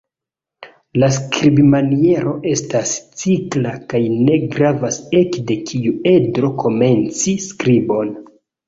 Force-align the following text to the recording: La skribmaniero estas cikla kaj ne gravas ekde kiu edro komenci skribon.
La 1.01 1.09
skribmaniero 1.17 2.33
estas 2.53 2.95
cikla 3.21 3.75
kaj 3.93 4.03
ne 4.17 4.41
gravas 4.57 5.01
ekde 5.23 5.63
kiu 5.71 5.95
edro 6.17 6.55
komenci 6.67 7.41
skribon. 7.51 8.15